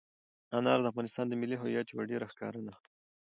[0.57, 2.93] انار د افغانستان د ملي هویت یوه ډېره ښکاره نښه ده.